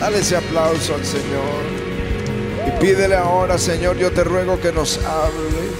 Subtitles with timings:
[0.00, 1.88] Dale ese aplauso al Señor.
[2.66, 5.72] Y pídele ahora, Señor, yo te ruego que nos hables.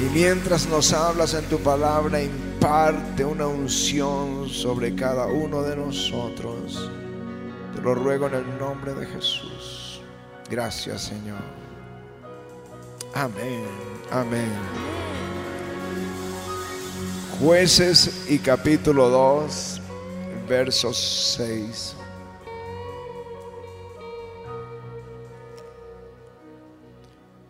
[0.00, 6.90] Y mientras nos hablas en tu palabra, imparte una unción sobre cada uno de nosotros.
[7.74, 10.02] Te lo ruego en el nombre de Jesús.
[10.50, 11.40] Gracias, Señor.
[13.14, 13.64] Amén.
[14.10, 14.52] Amén.
[17.40, 19.80] Jueces y capítulo 2,
[20.48, 21.97] versos 6.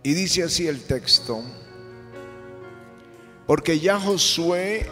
[0.03, 1.43] Y dice así el texto,
[3.47, 4.87] porque ya Josué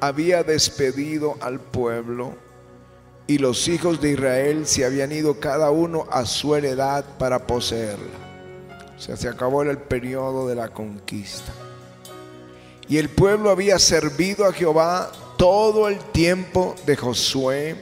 [0.00, 2.34] había despedido al pueblo
[3.26, 8.06] y los hijos de Israel se habían ido cada uno a su heredad para poseerla.
[8.96, 11.52] O sea, se acabó el periodo de la conquista.
[12.88, 17.76] Y el pueblo había servido a Jehová todo el tiempo de Josué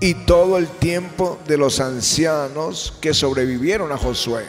[0.00, 4.44] y todo el tiempo de los ancianos que sobrevivieron a Josué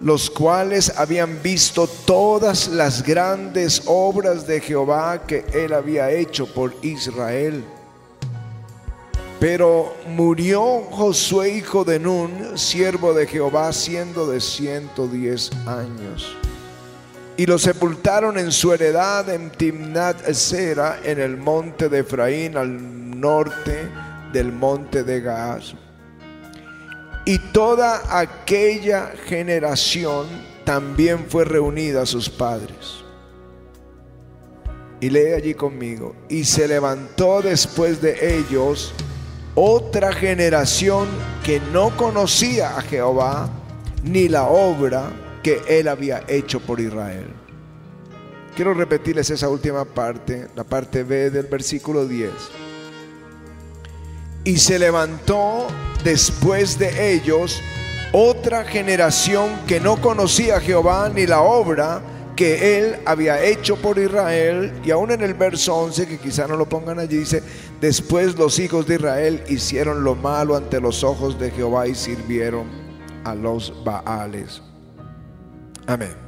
[0.00, 6.74] los cuales habían visto todas las grandes obras de Jehová que él había hecho por
[6.82, 7.64] Israel.
[9.40, 16.36] Pero murió Josué hijo de Nun, siervo de Jehová, siendo de 110 años.
[17.36, 23.20] Y lo sepultaron en su heredad en Timnat Esera, en el monte de Efraín, al
[23.20, 23.90] norte
[24.32, 25.74] del monte de Gaaz.
[27.28, 30.28] Y toda aquella generación
[30.64, 33.04] también fue reunida a sus padres.
[35.00, 36.14] Y lee allí conmigo.
[36.28, 38.94] Y se levantó después de ellos
[39.56, 41.08] otra generación
[41.44, 43.50] que no conocía a Jehová
[44.04, 45.10] ni la obra
[45.42, 47.26] que él había hecho por Israel.
[48.54, 52.30] Quiero repetirles esa última parte, la parte B del versículo 10.
[54.46, 55.66] Y se levantó
[56.04, 57.60] después de ellos
[58.12, 62.00] otra generación que no conocía a Jehová ni la obra
[62.36, 64.72] que él había hecho por Israel.
[64.84, 67.42] Y aún en el verso 11, que quizá no lo pongan allí, dice,
[67.80, 72.68] después los hijos de Israel hicieron lo malo ante los ojos de Jehová y sirvieron
[73.24, 74.62] a los Baales.
[75.86, 76.25] Amén.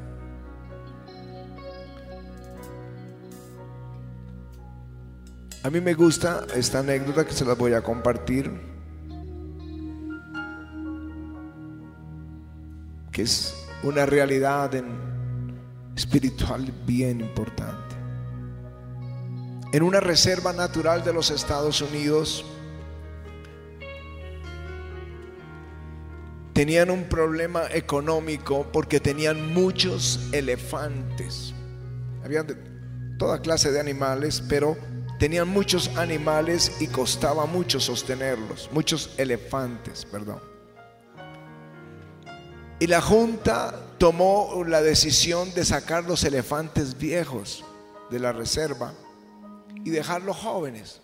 [5.65, 8.49] A mí me gusta esta anécdota que se la voy a compartir,
[13.11, 14.71] que es una realidad
[15.97, 17.97] espiritual bien importante.
[19.73, 22.45] En una reserva natural de los Estados Unidos
[26.53, 31.53] tenían un problema económico porque tenían muchos elefantes.
[32.25, 32.47] Habían
[33.19, 34.77] toda clase de animales, pero
[35.19, 40.41] tenían muchos animales y costaba mucho sostenerlos, muchos elefantes, perdón.
[42.81, 47.65] Y la junta tomó la decisión de sacar los elefantes viejos
[48.11, 48.95] de la reserva
[49.85, 51.01] y dejarlos jóvenes.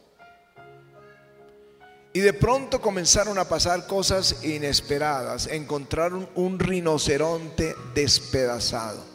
[2.12, 5.48] Y de pronto comenzaron a pasar cosas inesperadas.
[5.48, 9.13] Encontraron un rinoceronte despedazado.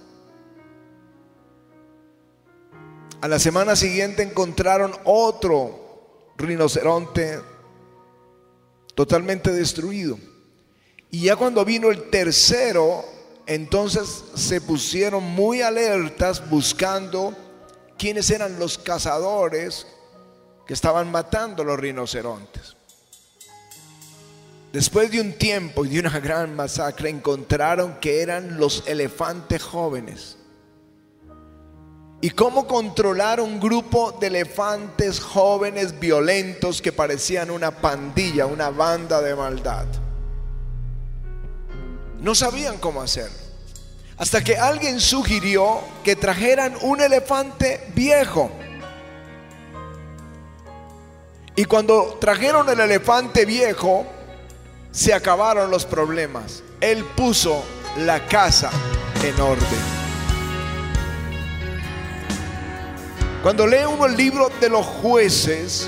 [3.22, 7.42] A la semana siguiente encontraron otro rinoceronte
[8.96, 10.18] totalmente destruido.
[11.12, 13.04] Y ya cuando vino el tercero,
[13.46, 17.36] entonces se pusieron muy alertas buscando
[17.98, 19.86] quiénes eran los cazadores
[20.66, 22.78] que estaban matando los rinocerontes.
[24.72, 30.39] Después de un tiempo y de una gran masacre encontraron que eran los elefantes jóvenes
[32.22, 39.22] y cómo controlar un grupo de elefantes jóvenes violentos que parecían una pandilla, una banda
[39.22, 39.86] de maldad.
[42.20, 43.30] No sabían cómo hacer.
[44.18, 48.52] Hasta que alguien sugirió que trajeran un elefante viejo.
[51.56, 54.06] Y cuando trajeron el elefante viejo,
[54.92, 56.64] se acabaron los problemas.
[56.82, 57.64] Él puso
[57.98, 58.72] la casa
[59.24, 59.99] en orden.
[63.42, 65.88] Cuando lee uno el libro de los jueces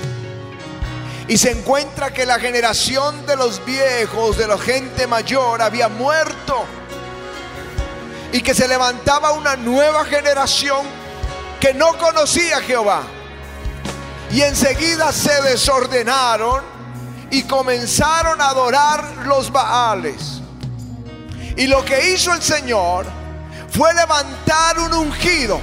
[1.28, 6.64] y se encuentra que la generación de los viejos, de la gente mayor, había muerto
[8.32, 10.86] y que se levantaba una nueva generación
[11.60, 13.02] que no conocía a Jehová.
[14.30, 16.64] Y enseguida se desordenaron
[17.30, 20.40] y comenzaron a adorar los Baales.
[21.58, 23.04] Y lo que hizo el Señor
[23.70, 25.60] fue levantar un ungido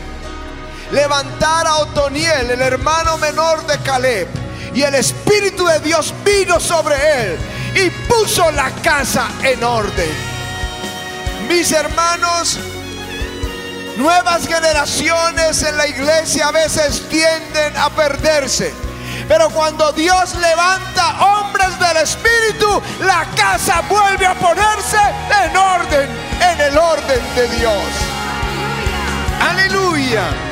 [0.91, 4.27] levantar a Otoniel, el hermano menor de Caleb,
[4.74, 7.39] Y el Espíritu de Dios vino sobre él
[7.75, 10.09] y puso la casa en orden.
[11.47, 12.59] Mis hermanos,
[13.97, 18.74] nuevas generaciones en la iglesia a veces tienden a perderse.
[19.27, 24.97] Pero cuando Dios levanta hombres del Espíritu, la casa vuelve a ponerse
[25.45, 26.09] en orden,
[26.41, 27.83] en el orden de Dios.
[29.41, 30.49] Aleluya.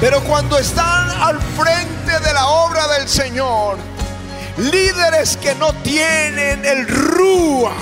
[0.00, 3.76] Pero cuando están al frente de la obra del Señor,
[4.56, 7.74] líderes que no tienen el rúa,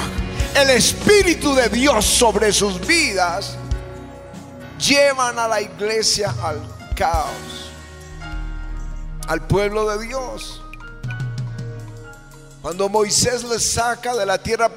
[0.54, 3.58] el Espíritu de Dios sobre sus vidas,
[4.78, 6.58] llevan a la iglesia al
[6.94, 7.70] caos,
[9.28, 10.62] al pueblo de Dios.
[12.62, 14.70] Cuando Moisés les saca de la tierra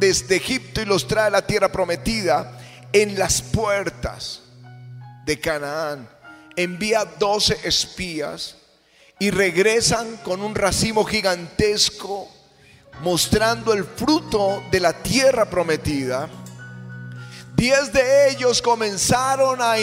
[0.00, 2.58] desde Egipto y los trae a la tierra prometida,
[2.92, 4.42] en las puertas
[5.24, 6.15] de Canaán,
[6.56, 8.56] envía doce espías
[9.18, 12.28] y regresan con un racimo gigantesco
[13.00, 16.28] mostrando el fruto de la tierra prometida.
[17.54, 19.76] Diez de ellos comenzaron a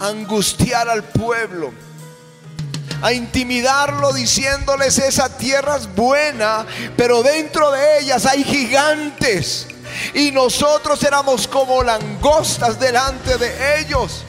[0.00, 1.72] angustiar al pueblo,
[3.02, 9.66] a intimidarlo diciéndoles esa tierra es buena, pero dentro de ellas hay gigantes
[10.14, 14.24] y nosotros éramos como langostas delante de ellos.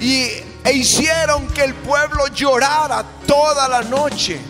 [0.00, 4.40] Y e hicieron que el pueblo llorara toda la noche.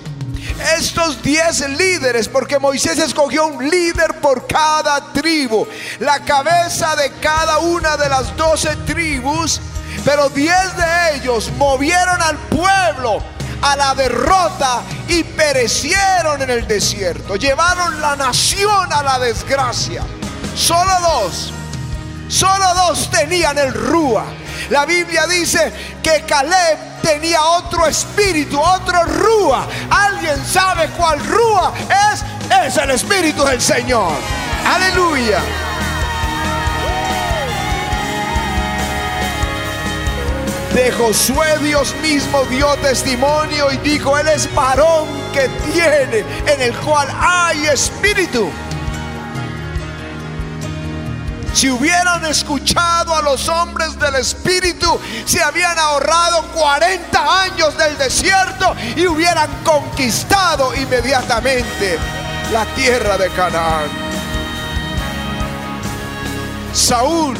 [0.76, 5.66] Estos diez líderes, porque Moisés escogió un líder por cada tribu,
[6.00, 9.60] la cabeza de cada una de las doce tribus,
[10.04, 13.22] pero diez de ellos movieron al pueblo
[13.62, 17.36] a la derrota y perecieron en el desierto.
[17.36, 20.02] Llevaron la nación a la desgracia.
[20.54, 21.52] Solo dos,
[22.28, 24.24] solo dos tenían el Rúa.
[24.70, 25.72] La Biblia dice
[26.02, 29.66] que Caleb tenía otro espíritu, otro rúa.
[29.90, 31.72] ¿Alguien sabe cuál rúa
[32.12, 32.24] es?
[32.66, 34.12] Es el espíritu del Señor.
[34.66, 35.40] Aleluya.
[40.74, 46.76] De Josué Dios mismo dio testimonio y dijo, Él es varón que tiene, en el
[46.76, 48.50] cual hay espíritu.
[51.58, 58.76] Si hubieran escuchado a los hombres del Espíritu, se habían ahorrado 40 años del desierto
[58.94, 61.98] y hubieran conquistado inmediatamente
[62.52, 63.88] la tierra de Canaán.
[66.72, 67.36] Saúl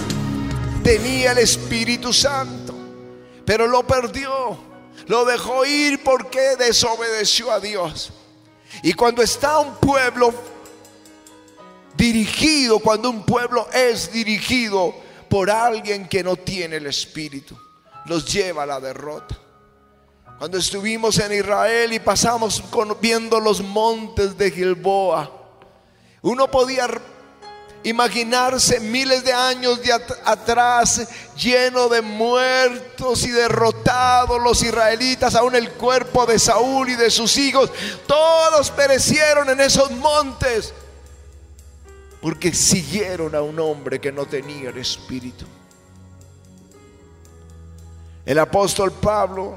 [0.82, 2.74] tenía el Espíritu Santo,
[3.44, 4.58] pero lo perdió.
[5.06, 8.10] Lo dejó ir porque desobedeció a Dios.
[8.82, 10.34] Y cuando está un pueblo
[11.98, 14.94] dirigido, cuando un pueblo es dirigido
[15.28, 17.58] por alguien que no tiene el Espíritu,
[18.06, 19.36] los lleva a la derrota.
[20.38, 22.62] Cuando estuvimos en Israel y pasamos
[23.00, 25.30] viendo los montes de Gilboa,
[26.22, 26.88] uno podía
[27.82, 35.72] imaginarse miles de años de atrás lleno de muertos y derrotados los israelitas, aún el
[35.72, 37.70] cuerpo de Saúl y de sus hijos,
[38.06, 40.72] todos perecieron en esos montes
[42.20, 45.44] porque siguieron a un hombre que no tenía el Espíritu.
[48.26, 49.56] El apóstol Pablo,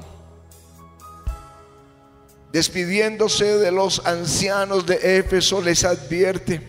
[2.53, 6.61] despidiéndose de los ancianos de Éfeso, les advierte,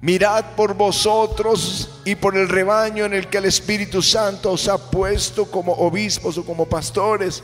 [0.00, 4.78] mirad por vosotros y por el rebaño en el que el Espíritu Santo os ha
[4.78, 7.42] puesto como obispos o como pastores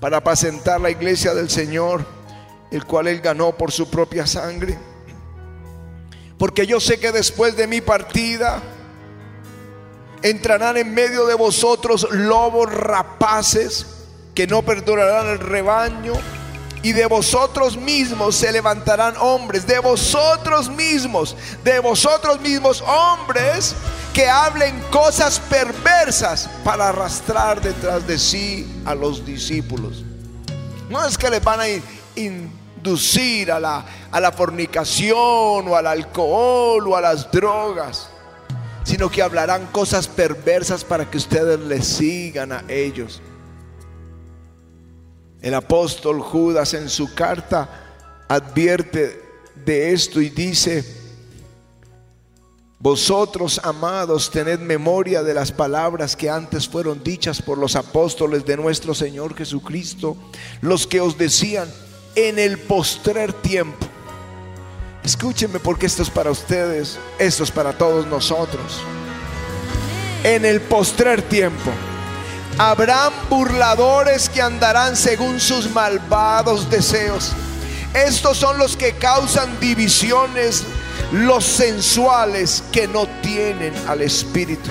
[0.00, 2.06] para apacentar la iglesia del Señor,
[2.70, 4.78] el cual él ganó por su propia sangre.
[6.38, 8.62] Porque yo sé que después de mi partida
[10.22, 13.86] entrarán en medio de vosotros lobos rapaces
[14.34, 16.14] que no perdonarán el rebaño.
[16.82, 23.74] Y de vosotros mismos se levantarán hombres, de vosotros mismos, de vosotros mismos hombres
[24.12, 30.04] que hablen cosas perversas para arrastrar detrás de sí a los discípulos.
[30.90, 31.82] No es que les van a ir
[32.90, 38.10] a la, a la fornicación o al alcohol o a las drogas,
[38.84, 43.22] sino que hablarán cosas perversas para que ustedes les sigan a ellos.
[45.40, 49.22] El apóstol Judas en su carta advierte
[49.64, 50.84] de esto y dice,
[52.78, 58.58] vosotros, amados, tened memoria de las palabras que antes fueron dichas por los apóstoles de
[58.58, 60.18] nuestro Señor Jesucristo,
[60.60, 61.72] los que os decían,
[62.14, 63.86] en el postrer tiempo.
[65.02, 68.80] Escúchenme porque esto es para ustedes, esto es para todos nosotros.
[70.22, 71.70] En el postrer tiempo
[72.58, 77.32] Habrán burladores que andarán según sus malvados deseos.
[77.92, 80.62] Estos son los que causan divisiones,
[81.10, 84.70] los sensuales que no tienen al Espíritu.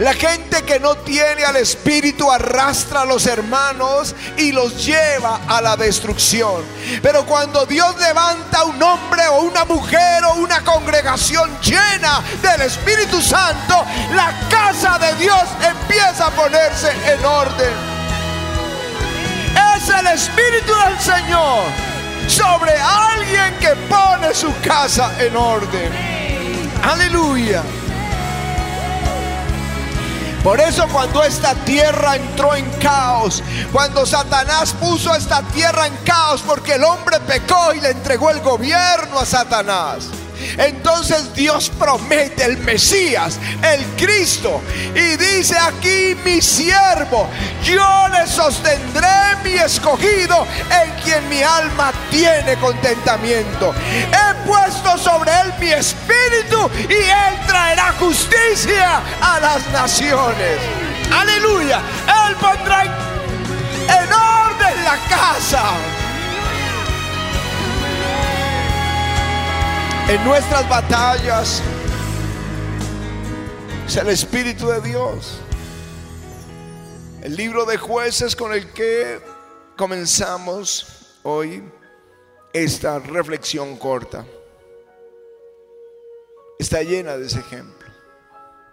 [0.00, 5.60] La gente que no tiene al Espíritu arrastra a los hermanos y los lleva a
[5.60, 6.64] la destrucción.
[7.02, 13.20] Pero cuando Dios levanta un hombre o una mujer o una congregación llena del Espíritu
[13.20, 17.74] Santo, la casa de Dios empieza a ponerse en orden.
[19.76, 21.64] Es el Espíritu del Señor
[22.26, 25.92] sobre alguien que pone su casa en orden.
[26.84, 27.62] Aleluya.
[30.42, 33.42] Por eso cuando esta tierra entró en caos,
[33.72, 38.40] cuando Satanás puso esta tierra en caos porque el hombre pecó y le entregó el
[38.40, 40.08] gobierno a Satanás.
[40.56, 44.60] Entonces Dios promete el Mesías, el Cristo.
[44.94, 47.28] Y dice aquí mi siervo,
[47.62, 50.46] yo le sostendré mi escogido
[50.82, 53.74] en quien mi alma tiene contentamiento.
[54.46, 60.58] Puesto sobre él mi espíritu y él traerá justicia a las naciones.
[61.12, 61.80] Aleluya.
[62.28, 65.62] Él pondrá en orden la casa.
[70.10, 71.62] en nuestras batallas
[73.86, 75.38] es el Espíritu de Dios.
[77.22, 79.20] El libro de jueces con el que
[79.76, 81.62] comenzamos hoy
[82.52, 84.24] esta reflexión corta
[86.58, 87.88] está llena de ese ejemplo,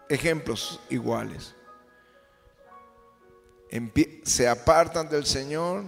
[0.10, 1.54] ejemplos iguales.
[4.24, 5.84] Se apartan del Señor,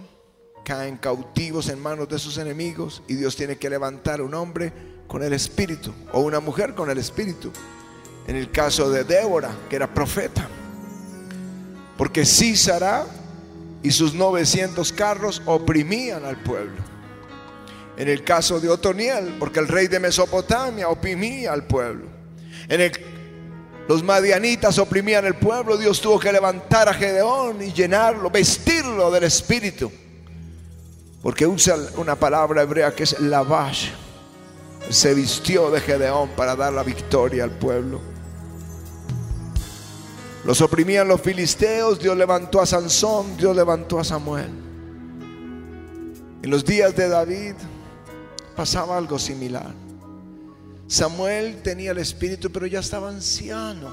[0.64, 4.72] caen cautivos en manos de sus enemigos y Dios tiene que levantar un hombre
[5.08, 7.50] con el espíritu o una mujer con el espíritu.
[8.26, 10.46] En el caso de Débora, que era profeta.
[11.98, 13.04] Porque Císara
[13.82, 16.89] y sus 900 carros oprimían al pueblo.
[18.00, 22.06] En el caso de Otoniel, porque el rey de Mesopotamia oprimía al pueblo.
[22.66, 22.92] En el,
[23.86, 29.24] los madianitas oprimían al pueblo, Dios tuvo que levantar a Gedeón y llenarlo, vestirlo del
[29.24, 29.92] espíritu.
[31.20, 33.90] Porque usa una palabra hebrea que es lavash
[34.88, 38.00] se vistió de Gedeón para dar la victoria al pueblo.
[40.46, 44.48] Los oprimían los filisteos, Dios levantó a Sansón, Dios levantó a Samuel.
[46.42, 47.56] En los días de David
[48.60, 49.72] pasaba algo similar.
[50.86, 53.90] Samuel tenía el espíritu, pero ya estaba anciano.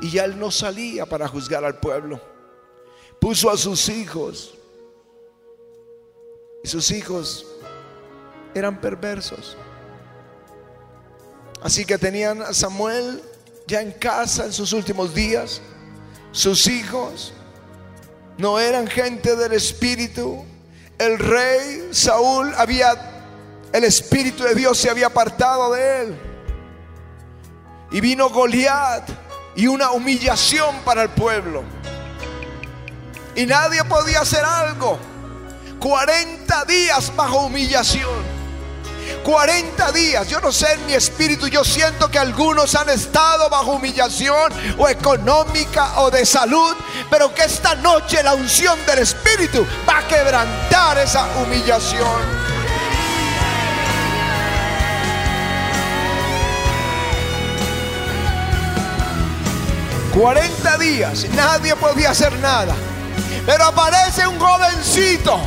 [0.00, 2.18] Y ya él no salía para juzgar al pueblo.
[3.20, 4.54] Puso a sus hijos.
[6.64, 7.44] Y sus hijos
[8.54, 9.54] eran perversos.
[11.60, 13.20] Así que tenían a Samuel
[13.66, 15.60] ya en casa en sus últimos días.
[16.32, 17.34] Sus hijos
[18.38, 20.42] no eran gente del espíritu.
[20.96, 23.17] El rey Saúl había,
[23.72, 26.20] el espíritu de Dios se había apartado de él.
[27.90, 29.08] Y vino Goliat
[29.56, 31.62] y una humillación para el pueblo.
[33.34, 34.98] Y nadie podía hacer algo.
[35.80, 38.38] 40 días bajo humillación.
[39.24, 40.28] 40 días.
[40.28, 44.88] Yo no sé en mi espíritu, yo siento que algunos han estado bajo humillación o
[44.88, 46.74] económica o de salud,
[47.10, 52.47] pero que esta noche la unción del espíritu va a quebrantar esa humillación.
[60.18, 62.74] 40 días, nadie podía hacer nada.
[63.46, 65.38] Pero aparece un jovencito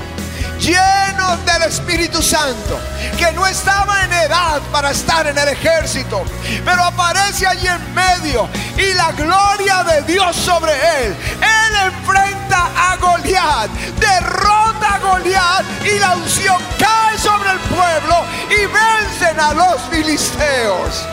[0.59, 2.79] lleno del Espíritu Santo,
[3.17, 6.23] que no estaba en edad para estar en el ejército,
[6.63, 8.47] pero aparece allí en medio
[8.77, 11.17] y la gloria de Dios sobre él.
[11.41, 18.65] Él enfrenta a Goliat, derrota a Goliat y la unción cae sobre el pueblo y
[18.67, 21.05] vencen a los filisteos.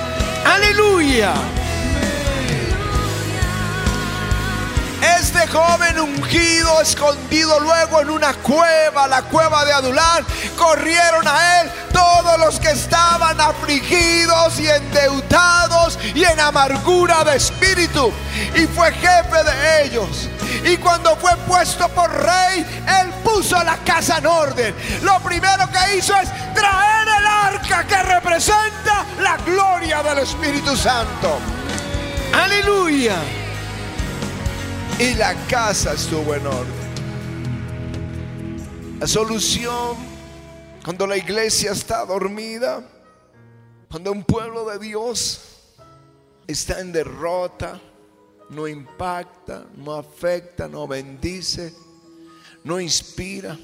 [0.47, 1.35] Aleluya.
[5.01, 10.27] Este joven ungido, escondido luego en una cueva, la cueva de Adulán,
[10.57, 18.13] corrieron a él todos los que estaban afligidos y endeudados y en amargura de espíritu.
[18.57, 20.29] Y fue jefe de ellos.
[20.65, 22.67] Y cuando fue puesto por rey,
[23.01, 24.75] él puso la casa en orden.
[25.03, 31.39] Lo primero que hizo es traer el arca que representa la gloria del Espíritu Santo.
[32.33, 33.17] Aleluya
[35.01, 36.89] y la casa estuvo en orden.
[38.99, 39.97] La solución
[40.85, 42.83] cuando la iglesia está dormida,
[43.91, 45.41] cuando un pueblo de Dios
[46.47, 47.81] está en derrota,
[48.51, 51.73] no impacta, no afecta, no bendice,
[52.65, 53.57] no inspira.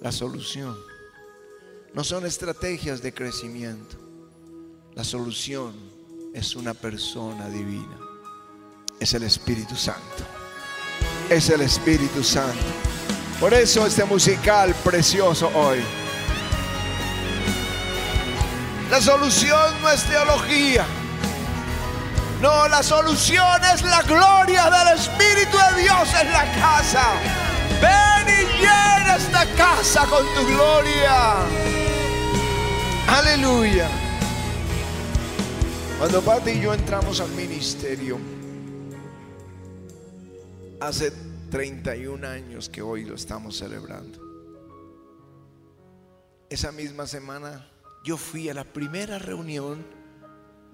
[0.00, 0.76] La solución
[1.92, 3.96] no son estrategias de crecimiento.
[4.94, 5.74] La solución
[6.34, 8.07] es una persona divina.
[9.00, 10.24] Es el Espíritu Santo.
[11.30, 12.58] Es el Espíritu Santo.
[13.38, 15.78] Por eso este musical precioso hoy.
[18.90, 20.84] La solución no es teología.
[22.42, 27.04] No, la solución es la gloria del Espíritu de Dios en la casa.
[27.80, 31.34] Ven y llena esta casa con tu gloria.
[33.06, 33.88] Aleluya.
[35.98, 38.18] Cuando Pati y yo entramos al ministerio,
[40.80, 41.12] hace
[41.50, 44.20] 31 años que hoy lo estamos celebrando.
[46.50, 47.68] Esa misma semana
[48.04, 49.84] yo fui a la primera reunión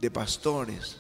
[0.01, 0.99] de pastores.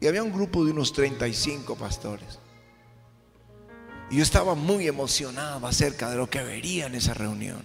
[0.00, 2.38] Y había un grupo de unos 35 pastores.
[4.10, 7.62] Y yo estaba muy emocionado acerca de lo que vería en esa reunión.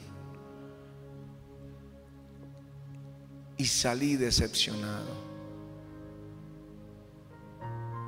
[3.57, 5.32] Y salí decepcionado.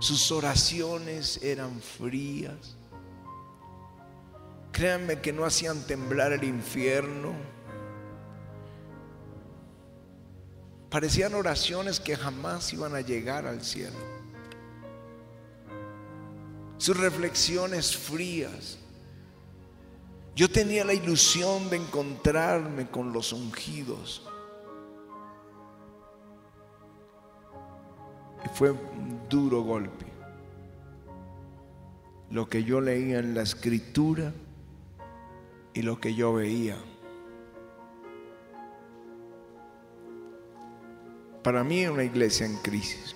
[0.05, 2.77] Sus oraciones eran frías.
[4.71, 7.33] Créanme que no hacían temblar el infierno.
[10.91, 13.97] Parecían oraciones que jamás iban a llegar al cielo.
[16.77, 18.77] Sus reflexiones frías.
[20.35, 24.21] Yo tenía la ilusión de encontrarme con los ungidos.
[28.45, 28.75] Y fue
[29.29, 30.05] duro golpe.
[32.31, 34.33] Lo que yo leía en la escritura
[35.73, 36.77] y lo que yo veía.
[41.43, 43.15] Para mí una iglesia en crisis.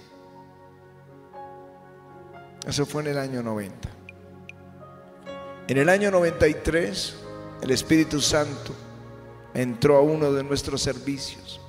[2.67, 3.89] Eso fue en el año 90.
[5.67, 7.15] En el año 93
[7.61, 8.73] el Espíritu Santo
[9.53, 11.59] entró a uno de nuestros servicios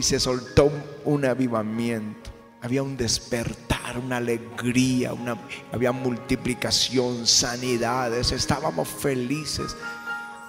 [0.00, 0.72] y se soltó
[1.04, 2.30] un avivamiento.
[2.62, 5.36] Había un despertar, una alegría, una,
[5.70, 8.32] había multiplicación, sanidades.
[8.32, 9.76] Estábamos felices.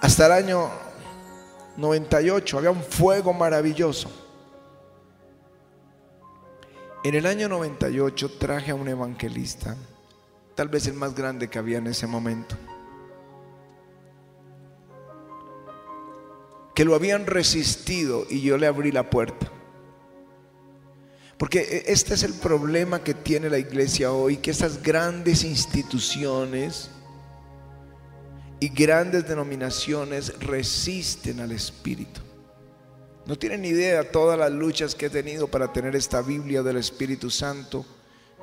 [0.00, 0.70] Hasta el año
[1.76, 4.10] 98 había un fuego maravilloso.
[7.04, 9.76] En el año 98 traje a un evangelista,
[10.54, 12.56] tal vez el más grande que había en ese momento,
[16.74, 19.50] que lo habían resistido y yo le abrí la puerta.
[21.36, 26.90] Porque e, este es el problema que tiene la iglesia hoy, que esas grandes instituciones
[28.60, 32.20] y grandes denominaciones resisten al Espíritu.
[33.26, 37.30] No tienen idea todas las luchas que he tenido para tener esta Biblia del Espíritu
[37.30, 37.84] Santo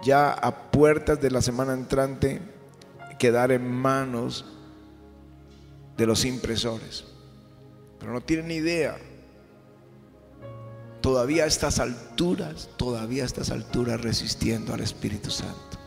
[0.01, 2.41] ya a puertas de la semana entrante
[3.17, 4.45] quedar en manos
[5.97, 7.05] de los impresores.
[7.99, 8.97] Pero no tienen idea.
[11.01, 15.77] Todavía a estas alturas, todavía a estas alturas resistiendo al Espíritu Santo.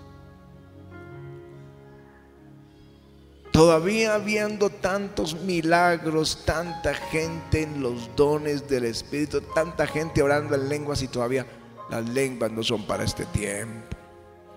[3.52, 10.70] Todavía habiendo tantos milagros, tanta gente en los dones del Espíritu, tanta gente orando en
[10.70, 11.46] lenguas y todavía
[11.90, 14.01] las lenguas no son para este tiempo.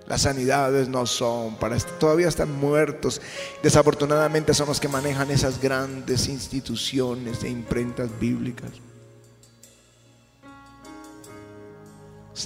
[0.07, 3.21] Las sanidades no son para todavía están muertos.
[3.63, 8.69] Desafortunadamente son los que manejan esas grandes instituciones e imprentas bíblicas.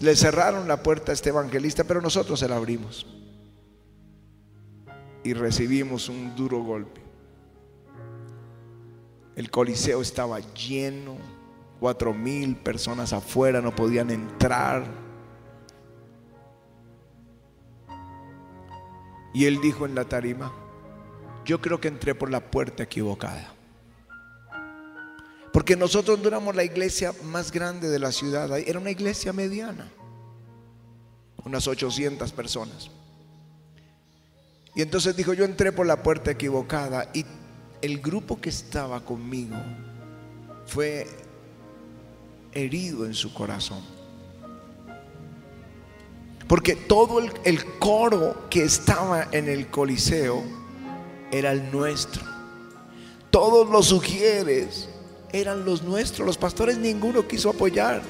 [0.02, 3.06] Le cerraron la puerta a este evangelista, pero nosotros se la abrimos
[5.24, 7.02] y recibimos un duro golpe.
[9.36, 11.18] El coliseo estaba lleno,
[11.80, 15.09] cuatro mil personas afuera no podían entrar.
[19.34, 20.52] Y él dijo en la tarima,
[21.46, 23.54] yo creo que entré por la puerta equivocada.
[25.52, 29.92] Porque nosotros no éramos la iglesia más grande de la ciudad, era una iglesia mediana,
[31.44, 32.92] unas 800 personas.
[34.76, 37.26] Y entonces dijo, yo entré por la puerta equivocada y
[37.82, 39.56] el grupo que estaba conmigo
[40.66, 41.08] fue
[42.52, 43.99] herido en su corazón.
[46.50, 50.42] Porque todo el, coro que estaba en el Coliseo
[51.32, 52.24] era el nuestro.
[53.30, 54.90] Todos los sugieres
[55.32, 56.26] eran los nuestros.
[56.26, 58.02] Los pastores ninguno quiso apoyar.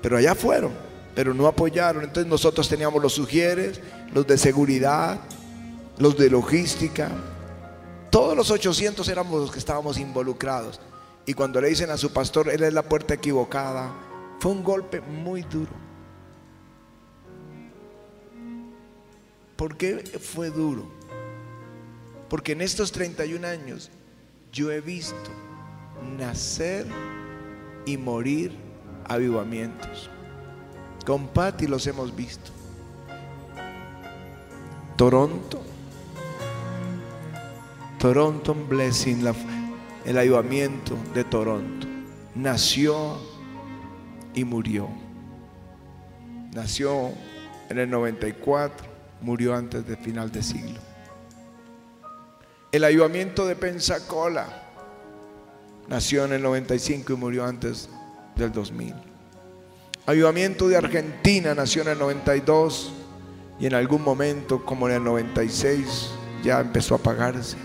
[0.00, 0.72] Pero allá fueron,
[1.14, 2.02] pero no apoyaron.
[2.02, 3.78] Entonces nosotros teníamos los sugieres,
[4.14, 5.20] los de seguridad,
[5.98, 7.10] los de logística.
[8.08, 10.80] Todos los 800 éramos los que estábamos involucrados.
[11.26, 13.92] Y cuando le dicen a su pastor, él es la puerta equivocada,
[14.40, 15.91] fue un golpe muy duro.
[19.56, 20.86] ¿Por qué fue duro?
[22.28, 23.90] Porque en estos 31 años
[24.52, 25.30] yo he visto
[26.18, 26.86] nacer
[27.84, 28.52] y morir
[29.08, 30.10] avivamientos.
[31.04, 32.50] Con Patti los hemos visto.
[34.96, 35.60] Toronto.
[37.98, 39.24] Toronto Blessing,
[40.04, 41.86] el avivamiento de Toronto.
[42.34, 43.18] Nació
[44.34, 44.88] y murió.
[46.52, 47.10] Nació
[47.68, 48.91] en el 94,
[49.22, 50.78] murió antes del final de siglo.
[52.72, 54.46] El avivamiento de Pensacola
[55.88, 57.88] nació en el 95 y murió antes
[58.36, 58.94] del 2000.
[60.06, 62.92] Avivamiento de Argentina nació en el 92
[63.60, 66.10] y en algún momento, como en el 96,
[66.42, 67.56] ya empezó a apagarse.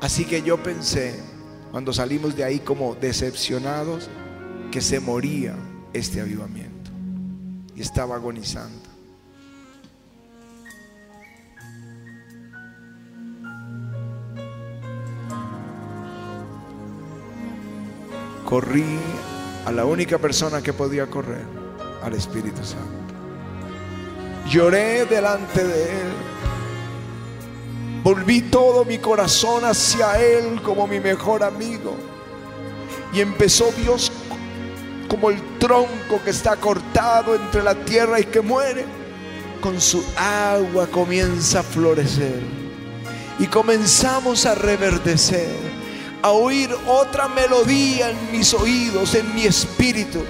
[0.00, 1.20] Así que yo pensé,
[1.70, 4.08] cuando salimos de ahí como decepcionados,
[4.70, 5.54] que se moría
[5.92, 6.90] este avivamiento
[7.76, 8.91] y estaba agonizando.
[18.52, 18.98] Corrí
[19.64, 21.46] a la única persona que podía correr,
[22.02, 23.14] al Espíritu Santo.
[24.46, 26.12] Lloré delante de Él.
[28.02, 31.96] Volví todo mi corazón hacia Él como mi mejor amigo.
[33.14, 34.12] Y empezó Dios
[35.08, 38.84] como el tronco que está cortado entre la tierra y que muere,
[39.62, 42.42] con su agua comienza a florecer.
[43.38, 45.71] Y comenzamos a reverdecer,
[46.22, 50.24] a oír otra melodía en mis oídos, en mi espíritu.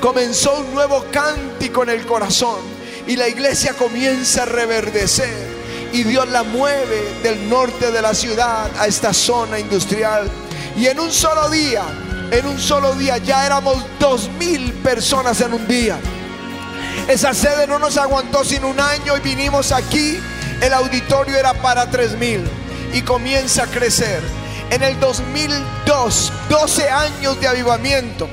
[0.00, 2.60] Comenzó un nuevo cántico en el corazón
[3.06, 5.62] y la iglesia comienza a reverdecer.
[5.92, 10.30] Y Dios la mueve del norte de la ciudad a esta zona industrial.
[10.76, 11.84] Y en un solo día
[12.32, 13.18] en un solo día.
[13.18, 15.98] Ya éramos dos mil personas en un día.
[17.06, 20.18] Esa sede no nos aguantó sin un año y vinimos aquí.
[20.60, 22.42] El auditorio era para tres mil
[22.92, 24.22] y comienza a crecer.
[24.72, 28.26] En el 2002, 12 años de avivamiento.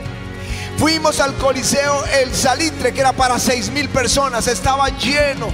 [0.78, 5.50] Fuimos al Coliseo El Salitre, que era para seis mil personas, estaba lleno.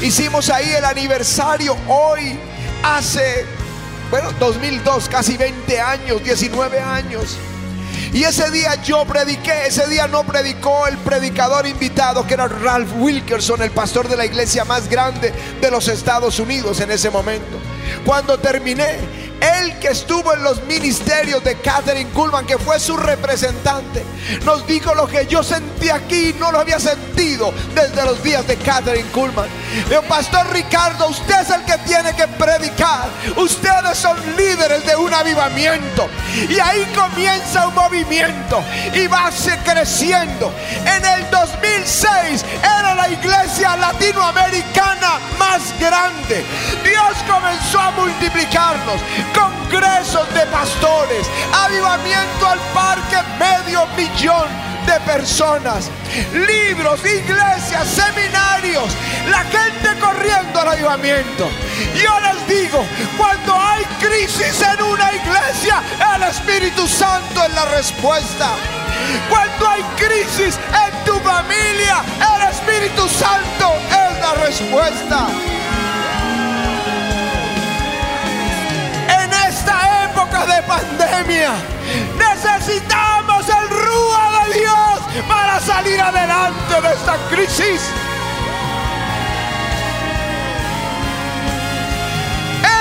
[0.00, 2.38] Hicimos ahí el aniversario hoy,
[2.84, 3.46] hace,
[4.12, 7.36] bueno, 2002, casi 20 años, 19 años.
[8.12, 12.92] Y ese día yo prediqué, ese día no predicó el predicador invitado que era Ralph
[12.96, 17.58] Wilkerson, el pastor de la iglesia más grande de los Estados Unidos en ese momento.
[18.06, 18.98] Cuando terminé,
[19.40, 24.04] él que estuvo en los ministerios de Catherine Kuhlman, que fue su representante,
[24.44, 28.56] nos dijo lo que yo sentí aquí, no lo había sentido desde los días de
[28.56, 29.48] Catherine Kuhlman.
[29.88, 33.08] Dijo, Pastor Ricardo, usted es el que tiene que predicar.
[33.36, 36.08] Ustedes son líderes de un avivamiento.
[36.48, 38.62] Y ahí comienza un movimiento
[38.94, 39.30] y va
[39.64, 40.52] creciendo.
[40.84, 46.44] En el 2006 era la iglesia latinoamericana más grande.
[46.82, 49.00] Dios comenzó a multiplicarnos
[49.34, 54.48] congresos de pastores, avivamiento al parque, medio millón
[54.86, 55.90] de personas,
[56.32, 58.90] libros, iglesias, seminarios,
[59.28, 61.48] la gente corriendo al avivamiento.
[61.94, 62.84] Yo les digo,
[63.16, 65.82] cuando hay crisis en una iglesia,
[66.14, 68.48] el Espíritu Santo es la respuesta.
[69.28, 72.02] Cuando hay crisis en tu familia,
[72.36, 75.26] el Espíritu Santo es la respuesta.
[80.46, 81.52] De pandemia.
[82.16, 87.80] Necesitamos el Rúa de Dios para salir adelante de esta crisis.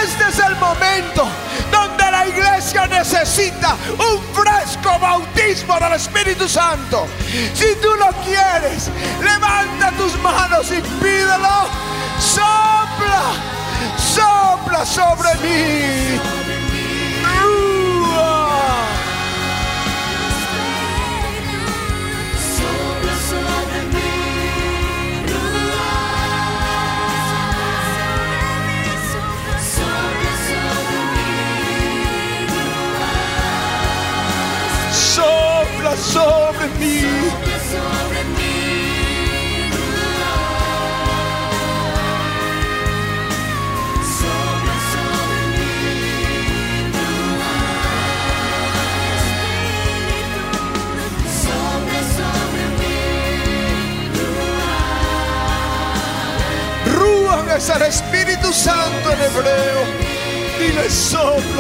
[0.04, 1.28] Este es el momento
[1.72, 7.08] donde la iglesia necesita un fresco bautismo del Espíritu Santo.
[7.54, 8.90] Si tú lo quieres,
[9.22, 11.68] levanta tus manos y pídelo.
[12.20, 13.22] Sopla,
[13.98, 16.47] sopla sobre mí.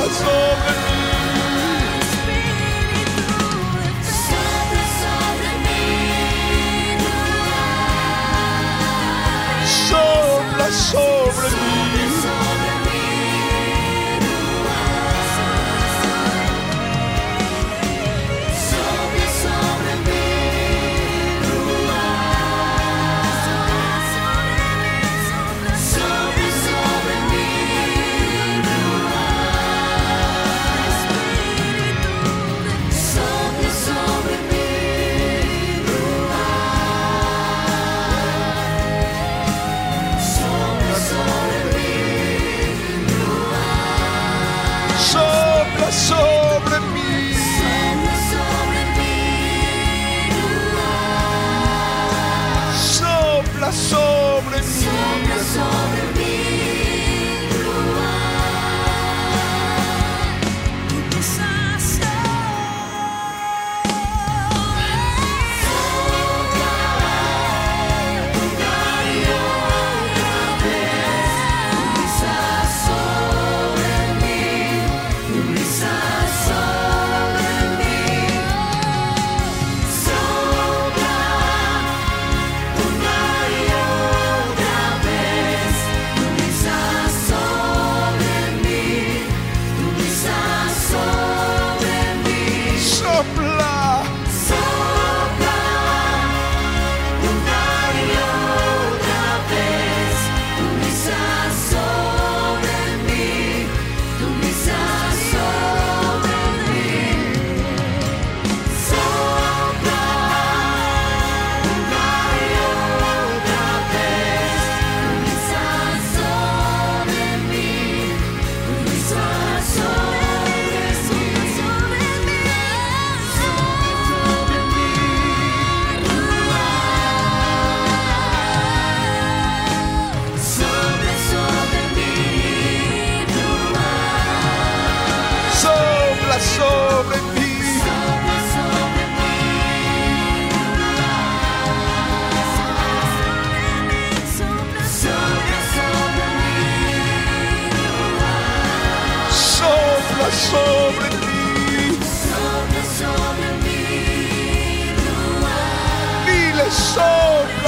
[0.08, 0.57] En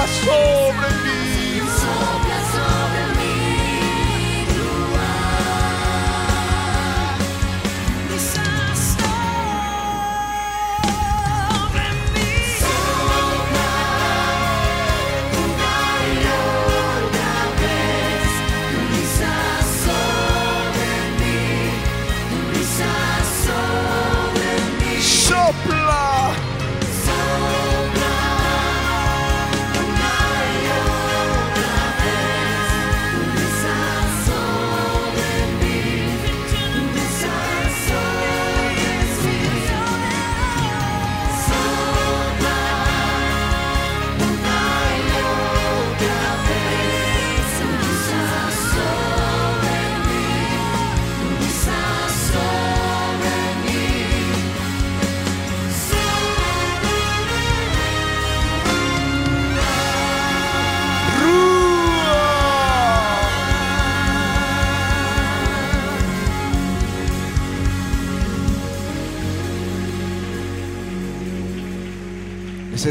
[0.08, 1.09] sobre mí.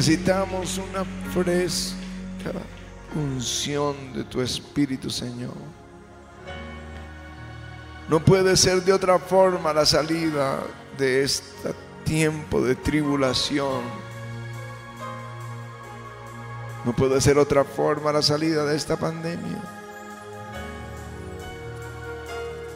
[0.08, 2.52] Necesitamos una fresca
[3.14, 5.52] unción de tu Espíritu, Señor.
[8.08, 10.62] No puede ser de otra forma la salida
[10.96, 13.82] de este tiempo de tribulación.
[16.86, 19.62] No puede ser otra forma la salida de esta pandemia.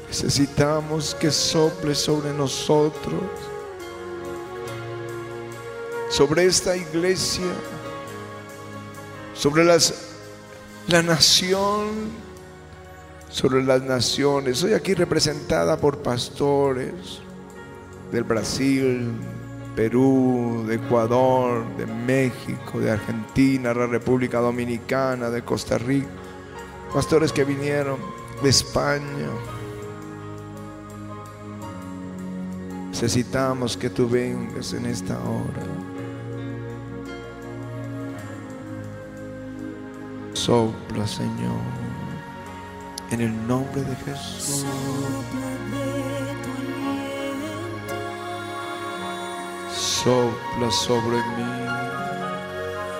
[0.06, 3.22] Necesitamos que sople sobre nosotros,
[6.12, 7.46] sobre esta iglesia,
[9.32, 10.12] sobre las,
[10.86, 12.10] la nación,
[13.30, 14.58] sobre las naciones.
[14.58, 16.92] Soy aquí representada por pastores
[18.12, 19.10] del Brasil,
[19.74, 26.10] Perú, de Ecuador, de México, de Argentina, la República Dominicana, de Costa Rica,
[26.92, 27.96] pastores que vinieron
[28.42, 29.30] de España.
[32.90, 35.81] Necesitamos que tú vengas en esta hora.
[40.44, 41.62] Sopla, Señor,
[43.12, 44.66] en el nombre de Jesús.
[49.72, 51.52] Sopla sobre mí.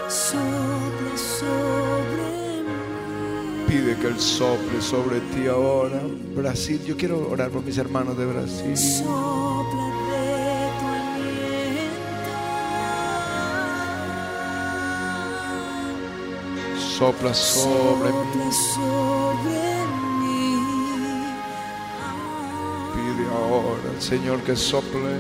[0.09, 3.67] Sopla sobre mí.
[3.67, 6.01] Pide que Él sople sobre ti ahora.
[6.37, 8.77] Brasil, yo quiero orar por mis hermanos de Brasil.
[17.03, 18.17] Sopla sobre mí.
[22.95, 25.19] Pide ahora al Señor que sople.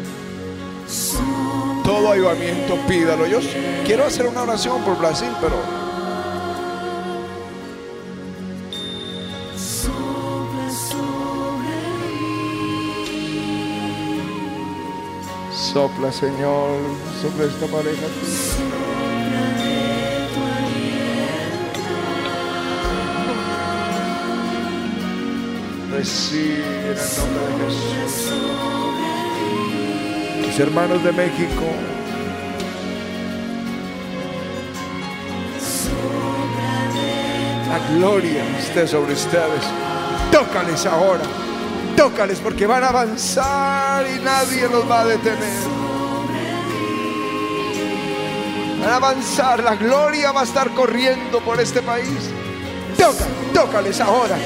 [1.83, 3.27] Todo avivamiento, pídalo.
[3.27, 3.41] Yo
[3.85, 5.57] quiero hacer una oración por Brasil, pero
[15.53, 16.79] sopla, Señor,
[17.21, 18.92] sobre esta pareja.
[26.03, 28.33] Recibe en nombre de Jesús.
[30.45, 31.63] Mis hermanos de México,
[37.69, 39.63] la gloria esté sobre ustedes.
[40.33, 41.23] Tócales ahora.
[41.97, 45.63] Tócales porque van a avanzar y nadie los va a detener.
[48.81, 52.29] Van a avanzar, la gloria va a estar corriendo por este país.
[52.99, 54.37] Toca, tócales ahora.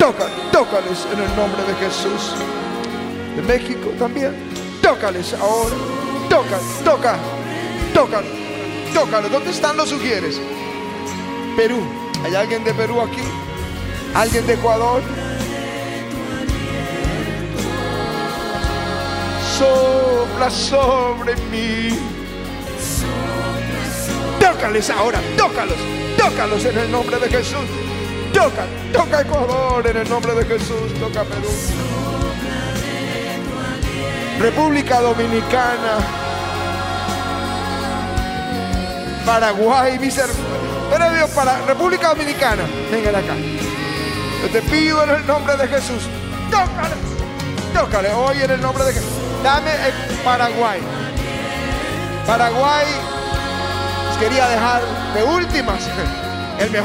[0.00, 2.34] Toca, tócales en el nombre de Jesús.
[3.36, 4.34] De México también.
[4.80, 5.74] Tócales ahora.
[6.30, 7.18] Toca, toca,
[7.92, 8.22] toca,
[8.94, 9.30] tócales.
[9.30, 10.40] ¿Dónde están los sugieres?
[11.54, 11.82] Perú.
[12.24, 13.20] ¿Hay alguien de Perú aquí?
[14.14, 15.02] ¿Alguien de Ecuador?
[19.58, 21.98] Sopla sobre mí.
[24.40, 25.76] Tócales ahora, tócalos,
[26.16, 27.89] tócalos en el nombre de Jesús.
[28.40, 31.46] Toca, toca Ecuador en el nombre de Jesús, toca Perú.
[34.38, 35.98] República Dominicana,
[39.26, 41.30] Paraguay, mis hermanos.
[41.34, 43.34] Para República Dominicana, vengan acá.
[44.42, 46.04] Yo te pido en el nombre de Jesús,
[46.50, 46.98] tócales,
[47.74, 49.12] tócales hoy en el nombre de Jesús.
[49.44, 50.80] Dame el Paraguay.
[52.26, 52.86] Paraguay
[54.18, 54.80] quería dejar
[55.14, 55.82] de últimas
[56.58, 56.78] el mejor.